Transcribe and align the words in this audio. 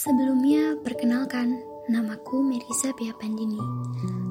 Sebelumnya, 0.00 0.80
perkenalkan, 0.80 1.60
namaku 1.92 2.40
Merisa 2.40 2.88
Pia 2.96 3.12
Pandini, 3.20 3.60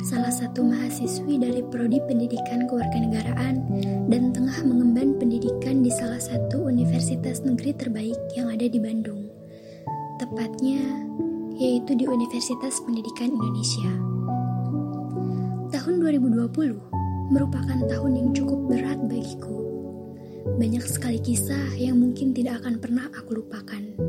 salah 0.01 0.33
satu 0.33 0.65
mahasiswi 0.65 1.37
dari 1.37 1.61
Prodi 1.61 2.01
Pendidikan 2.09 2.65
Kewarganegaraan 2.65 3.69
dan 4.09 4.33
tengah 4.33 4.65
mengemban 4.65 5.21
pendidikan 5.21 5.85
di 5.85 5.93
salah 5.93 6.17
satu 6.17 6.65
universitas 6.65 7.45
negeri 7.45 7.77
terbaik 7.77 8.17
yang 8.33 8.49
ada 8.49 8.65
di 8.65 8.81
Bandung. 8.81 9.29
Tepatnya, 10.17 10.81
yaitu 11.61 11.93
di 11.93 12.09
Universitas 12.09 12.81
Pendidikan 12.81 13.29
Indonesia. 13.29 13.93
Tahun 15.69 15.95
2020 16.01 17.29
merupakan 17.29 17.79
tahun 17.85 18.11
yang 18.17 18.29
cukup 18.33 18.73
berat 18.73 18.97
bagiku. 19.05 19.61
Banyak 20.57 20.81
sekali 20.89 21.21
kisah 21.21 21.77
yang 21.77 22.01
mungkin 22.01 22.33
tidak 22.33 22.65
akan 22.65 22.81
pernah 22.81 23.05
aku 23.13 23.37
lupakan. 23.37 24.08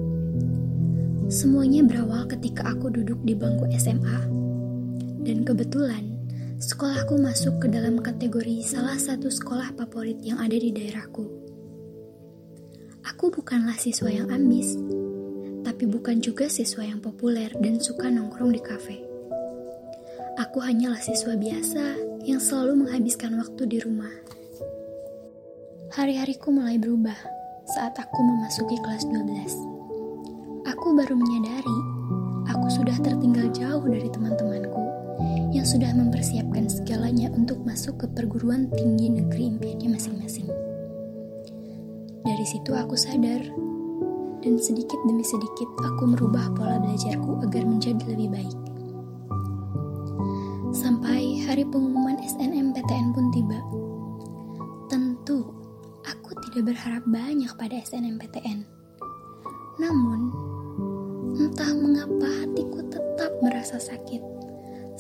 Semuanya 1.30 1.86
berawal 1.86 2.26
ketika 2.26 2.74
aku 2.74 2.90
duduk 2.90 3.22
di 3.22 3.38
bangku 3.38 3.70
SMA. 3.78 4.18
Dan 5.22 5.46
kebetulan, 5.46 6.10
sekolahku 6.58 7.22
masuk 7.22 7.62
ke 7.62 7.70
dalam 7.70 8.02
kategori 8.02 8.66
salah 8.66 8.98
satu 8.98 9.30
sekolah 9.30 9.70
favorit 9.78 10.18
yang 10.26 10.42
ada 10.42 10.58
di 10.58 10.74
daerahku. 10.74 11.30
Aku 13.06 13.30
bukanlah 13.30 13.78
siswa 13.78 14.10
yang 14.10 14.26
ambis, 14.26 14.74
tapi 15.62 15.86
bukan 15.86 16.18
juga 16.18 16.50
siswa 16.50 16.82
yang 16.82 16.98
populer 16.98 17.54
dan 17.62 17.78
suka 17.78 18.10
nongkrong 18.10 18.50
di 18.50 18.58
kafe. 18.58 18.98
Aku 20.34 20.58
hanyalah 20.58 20.98
siswa 20.98 21.38
biasa 21.38 21.94
yang 22.26 22.42
selalu 22.42 22.82
menghabiskan 22.82 23.38
waktu 23.38 23.70
di 23.70 23.78
rumah. 23.78 24.10
Hari-hariku 25.94 26.50
mulai 26.50 26.74
berubah 26.74 27.22
saat 27.70 27.94
aku 28.02 28.18
memasuki 28.18 28.74
kelas 28.82 29.06
12 29.06 29.79
aku 30.66 30.92
baru 30.92 31.16
menyadari 31.16 31.78
aku 32.48 32.66
sudah 32.68 32.96
tertinggal 33.00 33.48
jauh 33.54 33.84
dari 33.86 34.08
teman-temanku 34.10 34.82
yang 35.52 35.64
sudah 35.66 35.92
mempersiapkan 35.92 36.66
segalanya 36.68 37.28
untuk 37.32 37.60
masuk 37.64 38.00
ke 38.00 38.06
perguruan 38.12 38.68
tinggi 38.72 39.12
negeri 39.12 39.52
impiannya 39.56 39.88
masing-masing. 39.96 40.48
Dari 42.24 42.46
situ 42.46 42.72
aku 42.72 42.94
sadar, 42.96 43.42
dan 44.40 44.56
sedikit 44.56 44.96
demi 45.04 45.20
sedikit 45.20 45.68
aku 45.84 46.08
merubah 46.08 46.48
pola 46.56 46.80
belajarku 46.80 47.44
agar 47.44 47.62
menjadi 47.68 48.00
lebih 48.08 48.32
baik. 48.32 48.58
Sampai 50.72 51.44
hari 51.44 51.66
pengumuman 51.66 52.16
SNMPTN 52.24 53.12
pun 53.12 53.28
tiba. 53.34 53.58
Tentu, 54.88 55.44
aku 56.06 56.30
tidak 56.48 56.72
berharap 56.72 57.04
banyak 57.04 57.50
pada 57.58 57.74
SNMPTN. 57.84 58.64
Namun, 59.76 60.49
Entah 61.40 61.72
mengapa 61.72 62.28
hatiku 62.44 62.84
tetap 62.92 63.32
merasa 63.40 63.80
sakit 63.80 64.20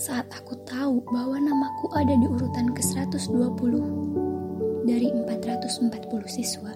saat 0.00 0.24
aku 0.32 0.56
tahu 0.64 1.04
bahwa 1.12 1.36
namaku 1.36 1.92
ada 1.92 2.16
di 2.16 2.24
urutan 2.24 2.72
ke-120 2.72 3.76
dari 4.88 5.12
440 5.12 5.92
siswa. 6.24 6.72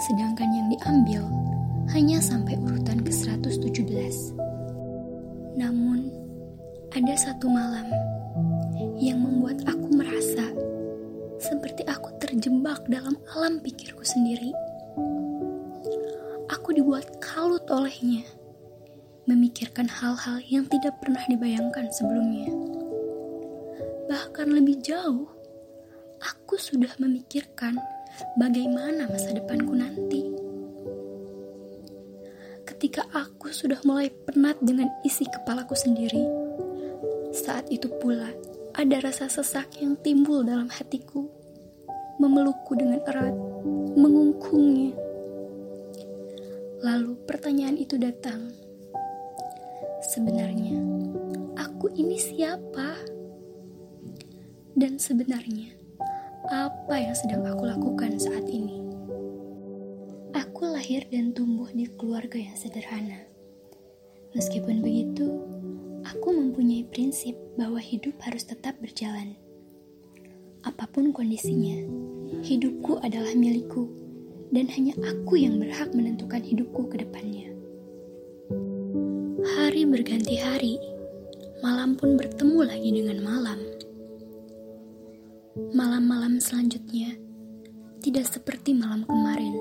Sedangkan 0.00 0.48
yang 0.56 0.72
diambil 0.72 1.22
hanya 1.92 2.16
sampai 2.24 2.56
urutan 2.64 3.04
ke-117. 3.04 4.32
Namun, 5.60 6.08
ada 6.96 7.14
satu 7.20 7.52
malam 7.52 7.92
yang 8.96 9.20
membuat 9.20 9.60
aku 9.68 9.92
merasa 9.92 10.48
seperti 11.36 11.84
aku 11.84 12.08
terjebak 12.24 12.80
dalam 12.88 13.20
alam 13.36 13.60
pikirku 13.60 14.00
sendiri 14.00 14.56
aku 16.64 16.80
dibuat 16.80 17.20
kalut 17.20 17.60
olehnya, 17.68 18.24
memikirkan 19.28 19.84
hal-hal 19.84 20.40
yang 20.48 20.64
tidak 20.64 20.96
pernah 20.96 21.20
dibayangkan 21.28 21.92
sebelumnya. 21.92 22.48
Bahkan 24.08 24.48
lebih 24.48 24.80
jauh, 24.80 25.28
aku 26.24 26.56
sudah 26.56 26.88
memikirkan 26.96 27.76
bagaimana 28.40 29.04
masa 29.12 29.36
depanku 29.36 29.76
nanti. 29.76 30.24
Ketika 32.64 33.12
aku 33.12 33.52
sudah 33.52 33.84
mulai 33.84 34.08
penat 34.24 34.56
dengan 34.64 34.88
isi 35.04 35.28
kepalaku 35.28 35.76
sendiri, 35.76 36.24
saat 37.44 37.68
itu 37.68 37.92
pula 38.00 38.32
ada 38.72 39.04
rasa 39.04 39.28
sesak 39.28 39.84
yang 39.84 40.00
timbul 40.00 40.40
dalam 40.40 40.72
hatiku, 40.72 41.28
memelukku 42.16 42.72
dengan 42.72 43.04
erat, 43.04 43.36
mengungkungnya 44.00 45.03
Lalu 46.84 47.16
pertanyaan 47.24 47.80
itu 47.80 47.96
datang. 47.96 48.52
Sebenarnya, 50.04 50.76
aku 51.56 51.88
ini 51.96 52.20
siapa? 52.20 53.00
Dan 54.76 55.00
sebenarnya, 55.00 55.72
apa 56.52 57.00
yang 57.00 57.16
sedang 57.16 57.48
aku 57.48 57.64
lakukan 57.64 58.20
saat 58.20 58.44
ini? 58.52 58.84
Aku 60.36 60.68
lahir 60.68 61.08
dan 61.08 61.32
tumbuh 61.32 61.72
di 61.72 61.88
keluarga 61.88 62.36
yang 62.36 62.52
sederhana. 62.52 63.24
Meskipun 64.36 64.84
begitu, 64.84 65.40
aku 66.04 66.36
mempunyai 66.36 66.84
prinsip 66.84 67.32
bahwa 67.56 67.80
hidup 67.80 68.12
harus 68.20 68.44
tetap 68.44 68.76
berjalan. 68.84 69.32
Apa 70.60 70.84
pun 70.92 71.16
kondisinya, 71.16 71.80
hidupku 72.44 73.00
adalah 73.00 73.32
milikku 73.32 74.03
dan 74.54 74.70
hanya 74.70 74.94
aku 75.02 75.34
yang 75.34 75.58
berhak 75.58 75.90
menentukan 75.90 76.38
hidupku 76.38 76.86
ke 76.86 77.02
depannya. 77.02 77.50
Hari 79.58 79.82
berganti 79.82 80.38
hari, 80.38 80.78
malam 81.58 81.98
pun 81.98 82.14
bertemu 82.14 82.62
lagi 82.62 82.90
dengan 82.94 83.18
malam. 83.26 83.58
Malam-malam 85.74 86.38
selanjutnya 86.38 87.18
tidak 87.98 88.30
seperti 88.30 88.78
malam 88.78 89.02
kemarin. 89.10 89.58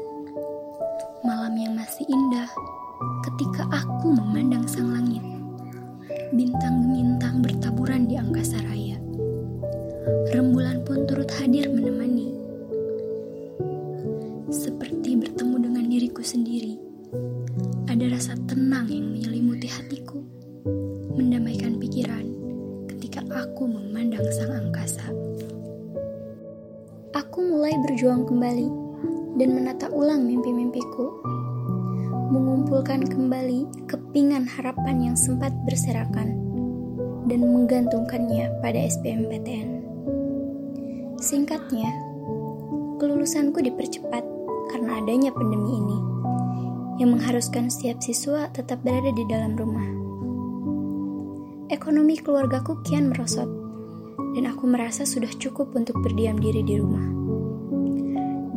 Malam 1.25 1.57
yang 1.57 1.73
masih 1.73 2.05
indah 2.05 2.53
ketika 3.25 3.65
aku 3.73 4.13
memandang 4.13 4.69
sang 4.69 4.93
langit. 4.93 5.25
Bintang-bintang 6.37 7.41
bertaburan 7.41 8.05
di 8.05 8.21
angkasa 8.21 8.61
raya. 8.61 9.01
Rembulan 10.29 10.85
pun 10.85 11.09
turut 11.09 11.33
hadir 11.41 11.65
menemani 11.73 12.12
aku 23.33 23.66
memandang 23.66 24.29
sang 24.29 24.53
angkasa. 24.53 25.09
Aku 27.17 27.41
mulai 27.41 27.73
berjuang 27.81 28.29
kembali 28.29 28.69
dan 29.41 29.49
menata 29.57 29.89
ulang 29.89 30.29
mimpi-mimpiku, 30.29 31.09
mengumpulkan 32.29 33.09
kembali 33.09 33.89
kepingan 33.89 34.45
harapan 34.45 35.11
yang 35.11 35.17
sempat 35.17 35.49
berserakan 35.66 36.38
dan 37.25 37.41
menggantungkannya 37.41 38.53
pada 38.61 38.79
SBMPTN. 38.85 39.81
Singkatnya, 41.17 41.89
kelulusanku 43.01 43.65
dipercepat 43.65 44.21
karena 44.69 45.01
adanya 45.01 45.33
pandemi 45.33 45.81
ini 45.81 46.00
yang 47.01 47.17
mengharuskan 47.17 47.73
setiap 47.73 47.97
siswa 48.05 48.45
tetap 48.53 48.85
berada 48.85 49.09
di 49.09 49.25
dalam 49.25 49.57
rumah. 49.57 50.02
Ekonomi 51.72 52.19
keluargaku 52.19 52.84
kian 52.84 53.07
merosot, 53.07 53.47
dan 54.35 54.51
aku 54.51 54.68
merasa 54.68 55.07
sudah 55.07 55.31
cukup 55.40 55.72
untuk 55.79 55.96
berdiam 56.03 56.35
diri 56.35 56.59
di 56.59 56.75
rumah. 56.75 57.07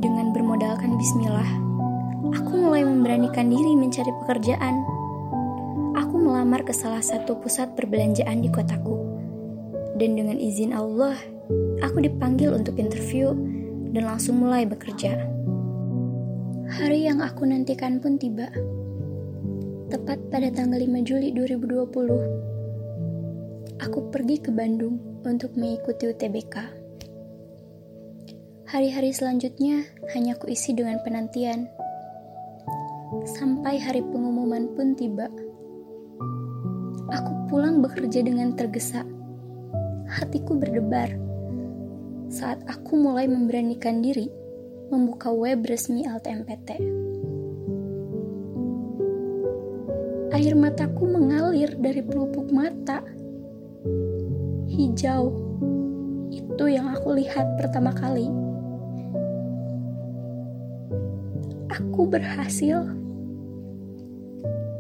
Dengan 0.03 0.35
bermodalkan 0.35 0.99
bismillah, 0.99 1.47
aku 2.35 2.59
mulai 2.59 2.83
memberanikan 2.83 3.47
diri 3.47 3.79
mencari 3.79 4.11
pekerjaan. 4.27 4.83
Aku 5.95 6.19
melamar 6.19 6.67
ke 6.67 6.75
salah 6.75 6.99
satu 6.99 7.39
pusat 7.39 7.79
perbelanjaan 7.79 8.43
di 8.43 8.51
kotaku. 8.51 8.99
Dan 9.95 10.19
dengan 10.19 10.43
izin 10.43 10.75
Allah, 10.75 11.15
aku 11.87 12.03
dipanggil 12.03 12.59
untuk 12.59 12.75
interview 12.75 13.31
dan 13.95 14.03
langsung 14.03 14.43
mulai 14.43 14.67
bekerja. 14.67 15.15
Hari 16.75 17.07
yang 17.07 17.23
aku 17.23 17.47
nantikan 17.47 18.03
pun 18.03 18.19
tiba. 18.19 18.51
Tepat 19.95 20.19
pada 20.35 20.51
tanggal 20.51 20.83
5 20.83 21.07
Juli 21.07 21.31
2020, 21.31 22.46
aku 23.81 24.09
pergi 24.09 24.41
ke 24.41 24.51
Bandung 24.53 25.21
untuk 25.27 25.53
mengikuti 25.57 26.09
UTBK. 26.09 26.57
Hari-hari 28.67 29.15
selanjutnya 29.15 29.87
hanya 30.17 30.35
aku 30.35 30.51
isi 30.51 30.75
dengan 30.75 30.99
penantian. 31.07 31.71
Sampai 33.39 33.79
hari 33.79 34.03
pengumuman 34.03 34.75
pun 34.75 34.99
tiba. 34.99 35.31
Aku 37.15 37.33
pulang 37.47 37.79
bekerja 37.79 38.27
dengan 38.27 38.59
tergesa. 38.59 39.07
Hatiku 40.07 40.59
berdebar 40.59 41.15
saat 42.27 42.59
aku 42.67 42.99
mulai 42.99 43.31
memberanikan 43.31 44.03
diri 44.03 44.27
membuka 44.91 45.31
web 45.31 45.63
resmi 45.67 46.07
LTMPT. 46.07 46.79
Air 50.35 50.55
mataku 50.59 51.07
mengalir 51.07 51.75
dari 51.79 52.03
pelupuk 52.03 52.51
mata. 52.53 53.01
Hijau, 54.67 55.33
itu 56.31 56.65
yang 56.69 56.93
aku 56.93 57.17
lihat 57.17 57.57
pertama 57.57 57.91
kali. 57.93 58.29
Aku 61.73 62.09
berhasil. 62.09 62.87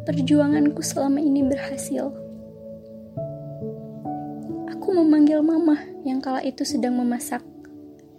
Perjuanganku 0.06 0.80
selama 0.86 1.18
ini 1.18 1.42
berhasil. 1.42 2.14
Aku 4.70 4.88
memanggil 4.94 5.42
mama 5.42 5.82
yang 6.06 6.22
kala 6.22 6.46
itu 6.46 6.62
sedang 6.62 6.94
memasak, 6.94 7.42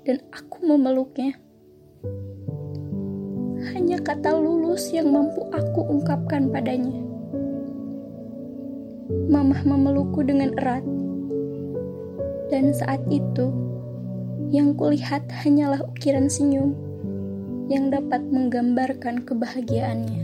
dan 0.04 0.20
aku 0.36 0.68
memeluknya. 0.68 1.40
Hanya 3.72 4.04
kata 4.04 4.36
lulus 4.36 4.92
yang 4.92 5.16
mampu 5.16 5.48
aku 5.56 5.88
ungkapkan 5.88 6.52
padanya. 6.52 7.07
Mamah 9.08 9.64
memelukku 9.64 10.24
dengan 10.24 10.52
erat, 10.60 10.84
dan 12.52 12.72
saat 12.76 13.04
itu 13.12 13.52
yang 14.52 14.72
kulihat 14.80 15.28
hanyalah 15.44 15.84
ukiran 15.84 16.32
senyum 16.32 16.72
yang 17.68 17.92
dapat 17.92 18.24
menggambarkan 18.32 19.28
kebahagiaannya. 19.28 20.24